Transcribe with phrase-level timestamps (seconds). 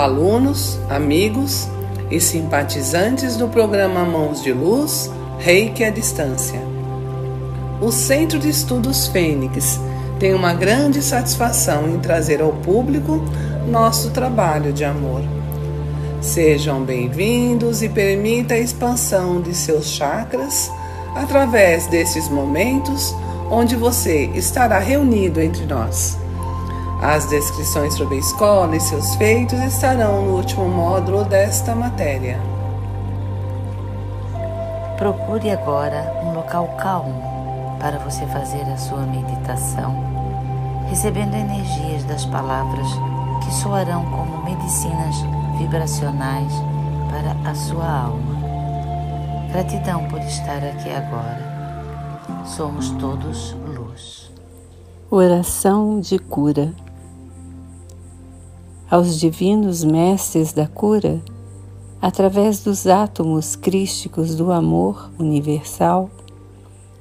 [0.00, 1.68] Alunos, amigos
[2.10, 6.58] e simpatizantes do programa Mãos de Luz Reiki à Distância.
[7.82, 9.78] O Centro de Estudos Fênix
[10.18, 13.22] tem uma grande satisfação em trazer ao público
[13.68, 15.20] nosso trabalho de amor.
[16.22, 20.70] Sejam bem-vindos e permita a expansão de seus chakras
[21.14, 23.14] através desses momentos
[23.50, 26.19] onde você estará reunido entre nós.
[27.02, 32.38] As descrições sobre a escola e seus feitos estarão no último módulo desta matéria.
[34.98, 39.96] Procure agora um local calmo para você fazer a sua meditação,
[40.90, 42.86] recebendo energias das palavras
[43.42, 45.16] que soarão como medicinas
[45.56, 46.52] vibracionais
[47.08, 48.40] para a sua alma.
[49.50, 52.44] Gratidão por estar aqui agora.
[52.44, 54.30] Somos todos luz.
[55.10, 56.74] Oração de cura
[58.90, 61.22] aos divinos mestres da cura,
[62.02, 66.10] através dos átomos crísticos do amor universal,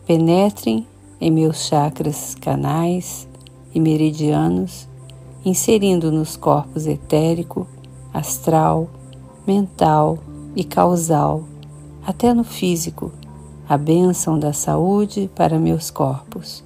[0.05, 0.87] penetrem
[1.19, 3.27] em meus chakras canais
[3.73, 4.87] e meridianos,
[5.43, 7.67] inserindo nos corpos etérico,
[8.13, 8.87] astral,
[9.47, 10.19] mental
[10.55, 11.43] e causal,
[12.05, 13.11] até no físico,
[13.67, 16.63] a bênção da saúde para meus corpos.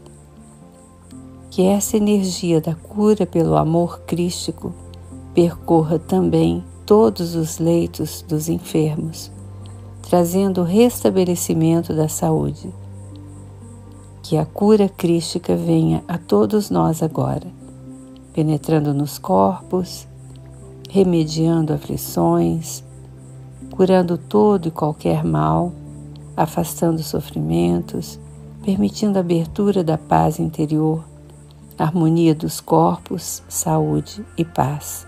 [1.50, 4.83] Que essa energia da cura pelo amor crístico
[5.34, 9.32] percorra também todos os leitos dos enfermos,
[10.04, 12.74] trazendo o restabelecimento da saúde.
[14.22, 17.48] Que a cura crística venha a todos nós agora,
[18.32, 20.08] penetrando nos corpos,
[20.90, 22.84] remediando aflições,
[23.72, 25.74] curando todo e qualquer mal,
[26.38, 28.20] afastando sofrimentos,
[28.64, 31.04] permitindo a abertura da paz interior,
[31.78, 35.08] harmonia dos corpos, saúde e paz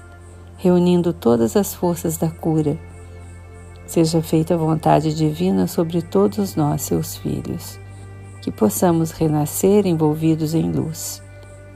[0.65, 2.75] reunindo todas as forças da cura.
[3.85, 7.79] Seja feita a vontade divina sobre todos nós, seus filhos,
[8.41, 11.21] que possamos renascer envolvidos em luz.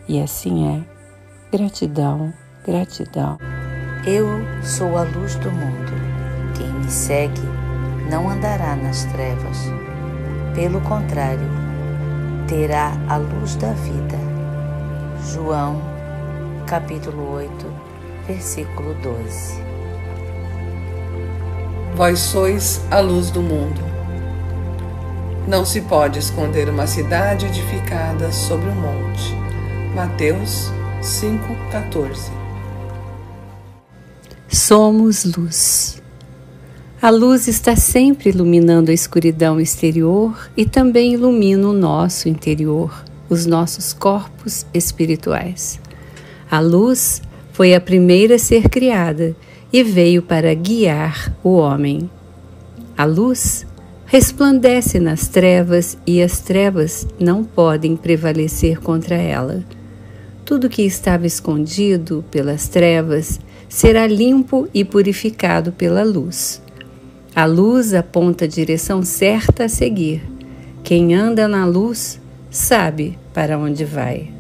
[0.08, 1.56] E assim é.
[1.56, 2.34] Gratidão,
[2.66, 3.38] gratidão.
[4.08, 4.26] Eu
[4.64, 5.94] sou a luz do mundo.
[6.58, 7.42] Quem me segue
[8.10, 9.58] não andará nas trevas.
[10.56, 11.48] Pelo contrário,
[12.48, 14.18] terá a luz da vida.
[15.32, 15.80] João,
[16.66, 17.69] capítulo 8,
[18.30, 19.60] versículo 12.
[21.96, 23.82] Vós sois a luz do mundo.
[25.48, 29.34] Não se pode esconder uma cidade edificada sobre um monte.
[29.96, 32.30] Mateus 5,14
[34.48, 36.00] Somos luz.
[37.02, 43.48] A luz está sempre iluminando a escuridão exterior e também ilumina o nosso interior, os
[43.48, 45.80] nossos corpos espirituais.
[46.52, 47.22] A luz
[47.60, 49.36] foi a primeira a ser criada
[49.74, 52.10] e veio para guiar o homem.
[52.98, 53.68] A luz
[54.06, 59.62] resplandece nas trevas e as trevas não podem prevalecer contra ela.
[60.46, 66.62] Tudo que estava escondido pelas trevas será limpo e purificado pela luz.
[67.36, 70.22] A luz aponta a direção certa a seguir.
[70.82, 74.39] Quem anda na luz sabe para onde vai.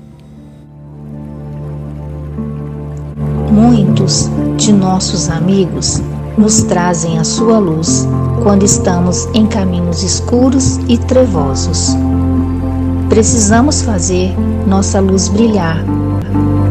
[3.51, 6.01] Muitos de nossos amigos
[6.37, 8.07] nos trazem a sua luz
[8.43, 11.97] quando estamos em caminhos escuros e trevosos.
[13.09, 14.35] Precisamos fazer
[14.67, 15.83] nossa luz brilhar,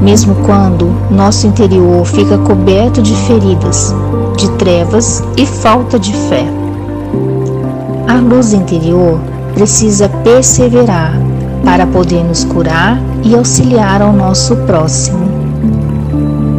[0.01, 3.93] mesmo quando nosso interior fica coberto de feridas,
[4.37, 6.47] de trevas e falta de fé.
[8.07, 9.19] A luz interior
[9.53, 11.13] precisa perseverar
[11.65, 15.28] para poder nos curar e auxiliar ao nosso próximo.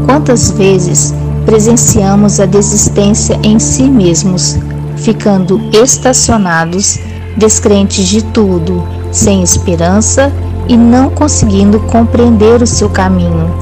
[0.10, 1.14] Quantas vezes
[1.46, 4.58] presenciamos a desistência em si mesmos,
[4.98, 6.98] ficando estacionados,
[7.38, 10.34] descrentes de tudo, sem esperança
[10.68, 13.54] e não conseguindo compreender o seu caminho,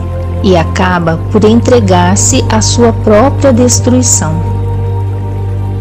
[0.42, 4.34] e acaba por entregar-se à sua própria destruição.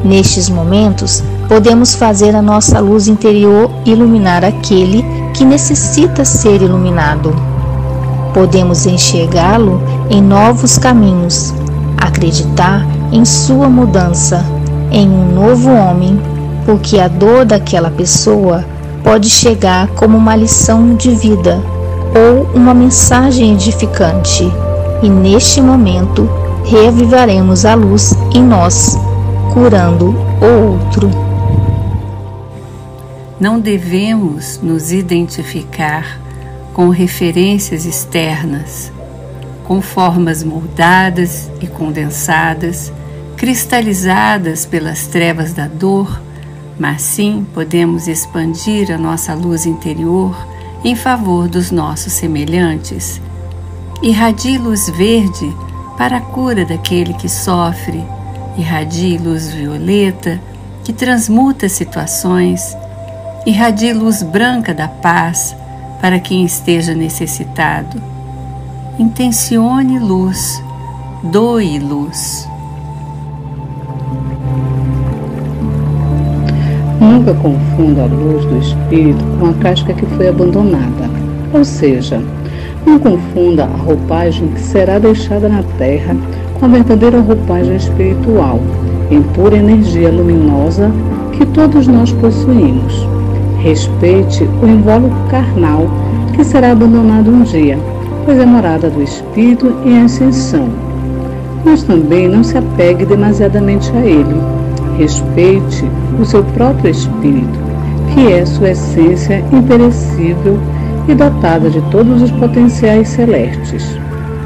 [0.02, 7.55] Nestes momentos, podemos fazer a nossa luz interior iluminar aquele que necessita ser iluminado
[8.36, 9.80] podemos enxergá-lo
[10.10, 11.54] em novos caminhos,
[11.96, 14.44] acreditar em sua mudança,
[14.92, 16.20] em um novo homem,
[16.66, 18.62] porque a dor daquela pessoa
[19.02, 21.58] pode chegar como uma lição de vida
[22.14, 24.46] ou uma mensagem edificante,
[25.02, 26.28] e neste momento
[26.66, 28.98] reavivaremos a luz em nós,
[29.54, 31.10] curando o outro.
[33.40, 36.25] Não devemos nos identificar
[36.76, 38.92] com referências externas,
[39.64, 42.92] com formas moldadas e condensadas,
[43.34, 46.20] cristalizadas pelas trevas da dor,
[46.78, 50.36] mas sim podemos expandir a nossa luz interior
[50.84, 53.22] em favor dos nossos semelhantes.
[54.02, 55.50] Irradie luz verde
[55.96, 58.04] para a cura daquele que sofre,
[58.58, 60.38] irradie luz violeta
[60.84, 62.76] que transmuta situações,
[63.46, 65.56] irradie luz branca da paz
[66.00, 68.00] para quem esteja necessitado.
[68.98, 70.62] Intencione luz,
[71.22, 72.48] doe luz.
[77.00, 81.10] Nunca confunda a luz do espírito com a casca que foi abandonada.
[81.52, 82.22] Ou seja,
[82.86, 86.16] não confunda a roupagem que será deixada na terra
[86.58, 88.60] com a verdadeira roupagem espiritual,
[89.10, 90.90] em pura energia luminosa
[91.32, 93.15] que todos nós possuímos.
[93.66, 95.88] Respeite o invólucro carnal
[96.36, 97.76] que será abandonado um dia,
[98.24, 100.68] pois é morada do espírito em ascensão.
[101.64, 104.40] Mas também não se apegue demasiadamente a ele.
[104.96, 105.84] Respeite
[106.16, 107.58] o seu próprio espírito,
[108.14, 110.60] que é sua essência imperecível
[111.08, 113.98] e dotada de todos os potenciais celestes.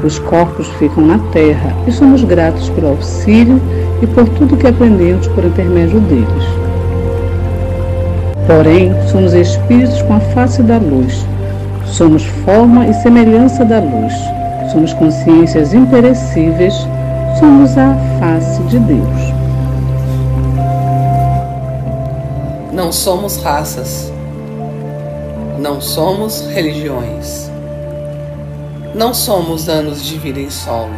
[0.03, 3.61] Os corpos ficam na terra e somos gratos pelo auxílio
[4.01, 6.70] e por tudo que aprendemos por intermédio deles.
[8.47, 11.25] Porém, somos espíritos com a face da luz.
[11.85, 14.13] Somos forma e semelhança da luz.
[14.71, 16.73] Somos consciências imperecíveis.
[17.39, 19.33] Somos a face de Deus.
[22.73, 24.11] Não somos raças.
[25.59, 27.51] Não somos religiões.
[28.93, 30.91] Não somos anos de vida em solo,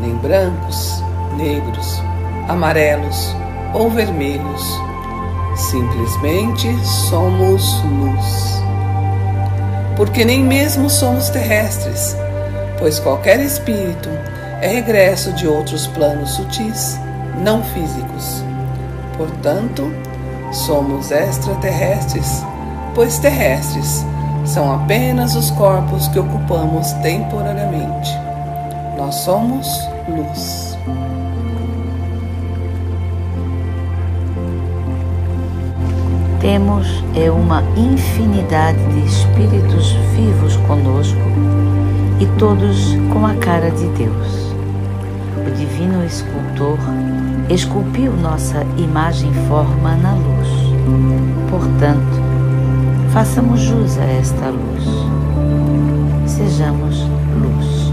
[0.00, 1.02] nem brancos,
[1.36, 2.00] negros,
[2.48, 3.34] amarelos
[3.74, 4.87] ou vermelhos.
[5.58, 8.62] Simplesmente somos luz.
[9.96, 12.16] Porque nem mesmo somos terrestres,
[12.78, 14.08] pois qualquer espírito
[14.62, 16.98] é regresso de outros planos sutis,
[17.42, 18.44] não físicos.
[19.16, 19.92] Portanto,
[20.52, 22.44] somos extraterrestres,
[22.94, 24.06] pois terrestres
[24.46, 28.10] são apenas os corpos que ocupamos temporariamente.
[28.96, 29.66] Nós somos
[30.08, 30.78] luz.
[36.48, 41.20] Temos é uma infinidade de espíritos vivos conosco
[42.18, 44.54] e todos com a cara de Deus.
[45.46, 46.78] O divino escultor
[47.50, 50.48] esculpiu nossa imagem forma na luz.
[51.50, 52.18] Portanto,
[53.12, 54.84] façamos jus a esta luz.
[56.26, 56.96] Sejamos
[57.42, 57.92] luz.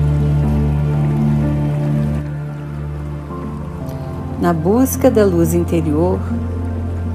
[4.41, 6.21] Na busca da luz interior,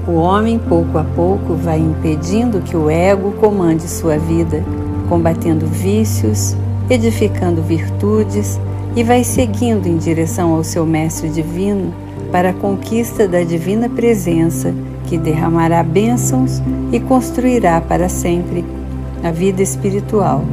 [0.07, 4.63] o homem, pouco a pouco, vai impedindo que o ego comande sua vida,
[5.07, 6.55] combatendo vícios,
[6.89, 8.59] edificando virtudes
[8.95, 11.93] e vai seguindo em direção ao seu Mestre Divino
[12.31, 14.73] para a conquista da divina presença
[15.05, 16.61] que derramará bênçãos
[16.91, 18.65] e construirá para sempre
[19.23, 20.43] a vida espiritual,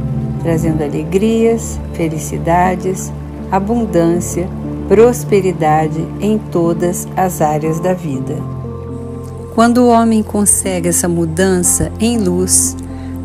[0.43, 3.11] trazendo alegrias, felicidades,
[3.51, 4.47] abundância,
[4.87, 8.58] prosperidade em todas as áreas da vida.
[9.59, 12.77] Quando o homem consegue essa mudança em luz,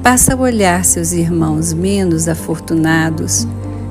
[0.02, 3.46] passa a olhar seus irmãos menos afortunados,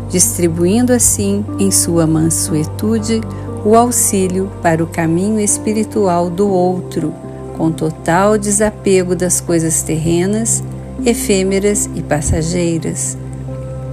[0.10, 3.22] distribuindo assim em sua mansuetude
[3.64, 7.14] o auxílio para o caminho espiritual do outro,
[7.56, 10.62] com total desapego das coisas terrenas,
[11.06, 13.18] efêmeras e passageiras.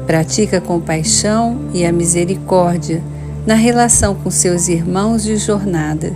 [0.09, 3.01] Pratica a compaixão e a misericórdia
[3.47, 6.13] na relação com seus irmãos de jornada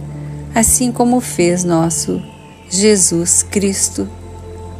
[0.54, 2.22] assim como fez nosso
[2.70, 4.08] Jesus Cristo.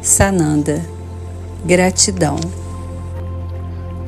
[0.01, 0.81] Sananda.
[1.65, 2.37] Gratidão.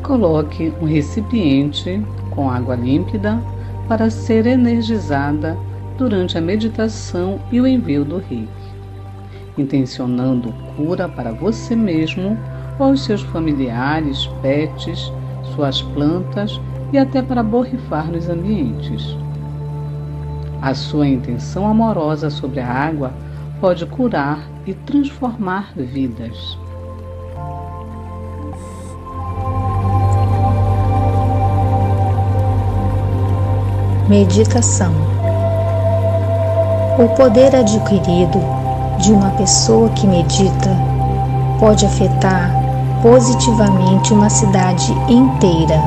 [0.02, 3.42] Coloque um recipiente com água límpida
[3.88, 5.58] para ser energizada
[5.98, 8.48] durante a meditação e o envio do reiki,
[9.58, 12.38] intencionando cura para você mesmo
[12.80, 15.12] ou os seus familiares, pets,
[15.56, 16.62] suas plantas
[16.94, 19.18] e até para borrifar nos ambientes.
[20.62, 23.14] A sua intenção amorosa sobre a água
[23.62, 26.58] pode curar e transformar vidas.
[34.10, 34.94] Meditação
[36.98, 38.40] O poder adquirido
[39.00, 40.70] de uma pessoa que medita
[41.60, 42.52] pode afetar
[43.02, 45.82] positivamente uma cidade inteira.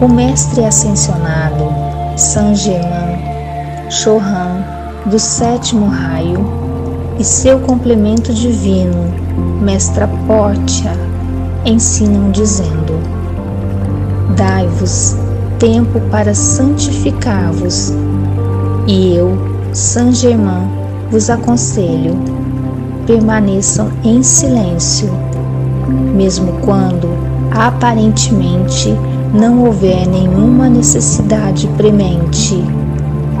[0.00, 1.41] O mestre ascensionado
[2.16, 3.18] Saint-Germain,
[3.90, 4.64] Chohan,
[5.06, 6.44] do sétimo raio,
[7.18, 9.12] e seu complemento divino,
[9.60, 10.92] Mestra Portia,
[11.64, 12.98] ensinam dizendo:
[14.36, 15.16] Dai-vos
[15.58, 17.92] tempo para santificar-vos,
[18.86, 19.36] e eu,
[19.72, 20.68] Saint Germain,
[21.10, 22.16] vos aconselho:
[23.06, 25.10] permaneçam em silêncio,
[26.14, 27.08] mesmo quando
[27.52, 28.96] aparentemente
[29.32, 32.62] não houver nenhuma necessidade premente.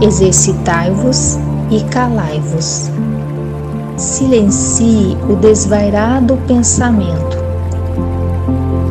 [0.00, 1.38] Exercitai-vos
[1.70, 2.90] e calai-vos.
[3.96, 7.36] Silencie o desvairado pensamento.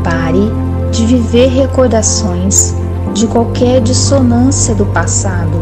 [0.03, 0.51] Pare
[0.91, 2.75] de viver recordações
[3.13, 5.60] de qualquer dissonância do passado.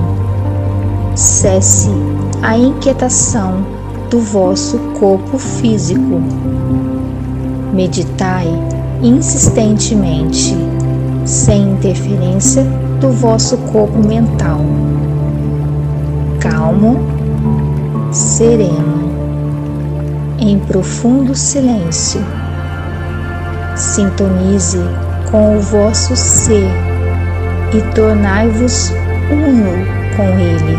[1.16, 1.90] Cesse
[2.42, 3.66] a inquietação
[4.10, 6.22] do vosso corpo físico.
[7.74, 8.48] Meditai
[9.02, 10.56] insistentemente,
[11.30, 12.64] sem interferência
[13.00, 14.62] do vosso corpo mental.
[16.40, 17.00] Calmo,
[18.12, 19.12] sereno,
[20.40, 22.20] em profundo silêncio.
[23.76, 24.80] Sintonize
[25.30, 26.68] com o vosso ser
[27.76, 28.92] e tornai-vos
[29.30, 29.86] uno
[30.18, 30.78] com ele,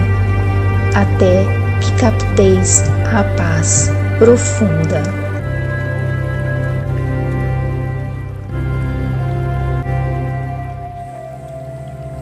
[0.97, 1.45] até
[1.80, 2.83] que capteis
[3.14, 3.88] a paz
[4.19, 5.20] profunda.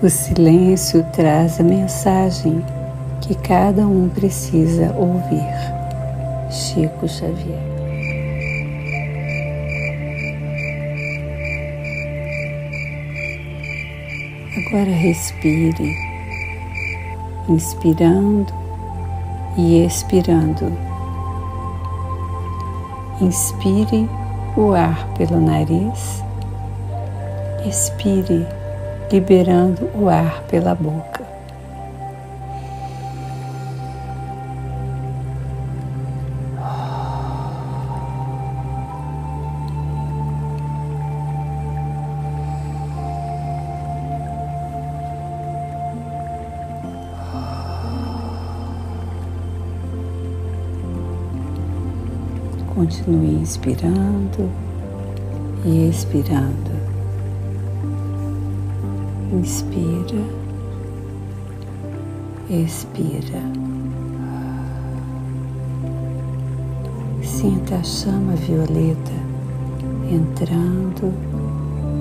[0.00, 2.64] O silêncio traz a mensagem
[3.21, 5.43] que cada um precisa ouvir.
[6.52, 7.59] Chico Xavier.
[14.69, 15.97] Agora respire,
[17.49, 18.55] inspirando
[19.57, 20.78] e expirando.
[23.21, 24.09] Inspire
[24.57, 26.23] o ar pelo nariz,
[27.67, 28.47] expire,
[29.11, 31.27] liberando o ar pela boca.
[52.75, 54.49] Continue inspirando
[55.65, 56.88] e expirando.
[59.32, 60.25] Inspira,
[62.49, 63.42] expira.
[67.23, 69.12] Sinta a chama violeta
[70.11, 71.12] entrando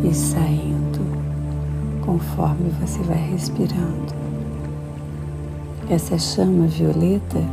[0.03, 0.99] e saindo
[2.05, 4.15] conforme você vai respirando.
[5.89, 7.43] Essa chama violeta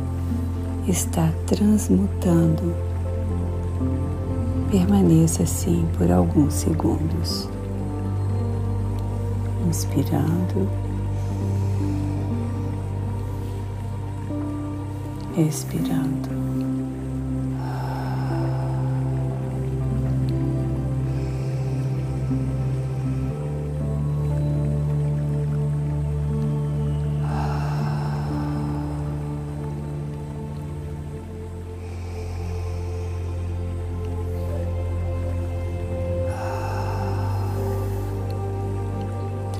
[0.87, 2.73] está transmutando
[4.75, 7.47] Permaneça assim por alguns segundos,
[9.65, 10.69] inspirando,
[15.37, 16.34] expirando.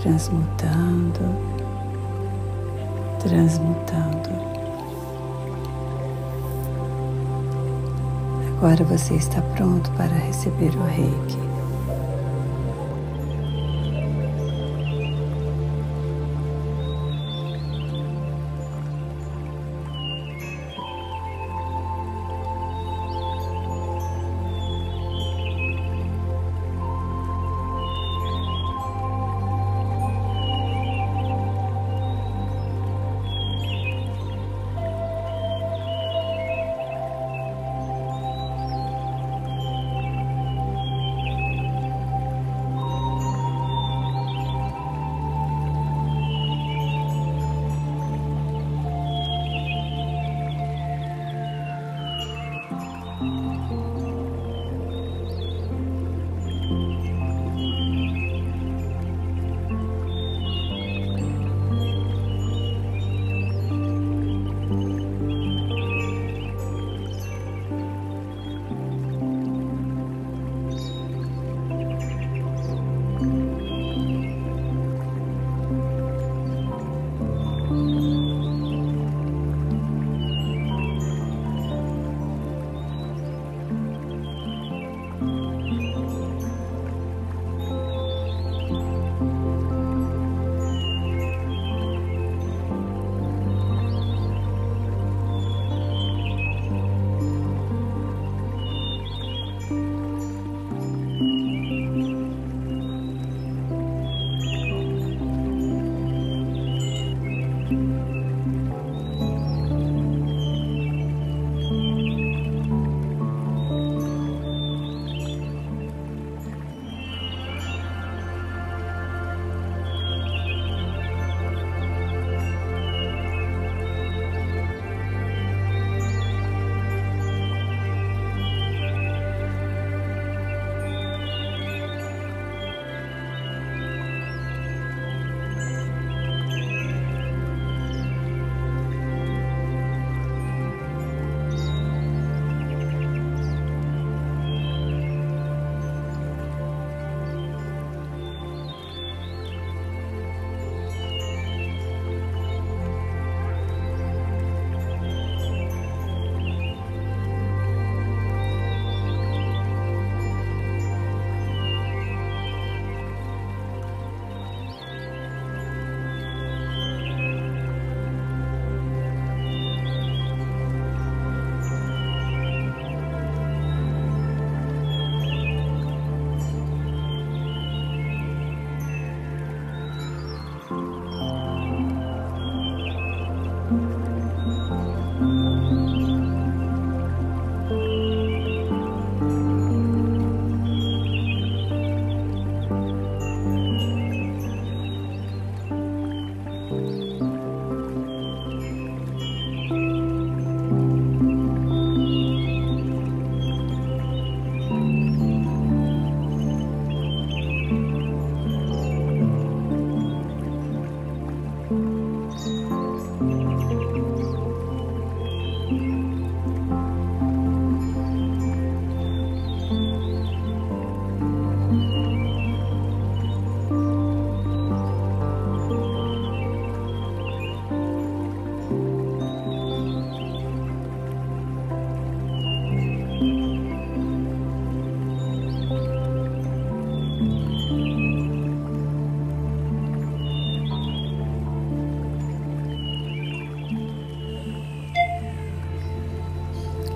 [0.06, 1.20] Transmutando,
[3.20, 4.30] transmutando.
[8.58, 11.55] Agora você está pronto para receber o reiki.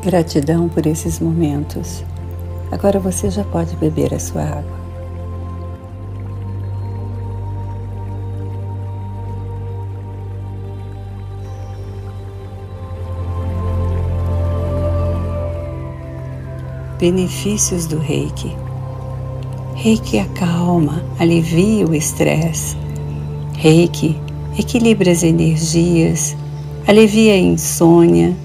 [0.10, 2.04] Gratidão por esses momentos.
[2.72, 4.80] Agora você já pode beber a sua água.
[16.98, 18.58] Benefícios do Reiki.
[19.76, 22.76] Reiki acalma, alivia o estresse.
[23.54, 24.20] Reiki
[24.58, 26.36] equilibra as energias,
[26.88, 28.36] alivia a insônia,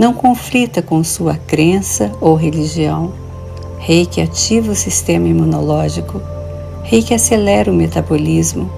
[0.00, 3.12] não conflita com sua crença ou religião.
[3.78, 6.22] Reiki ativa o sistema imunológico.
[6.82, 8.70] Reiki acelera o metabolismo.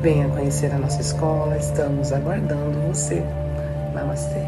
[0.00, 3.24] Venha conhecer a nossa escola, estamos aguardando você.
[3.94, 4.42] Namastê.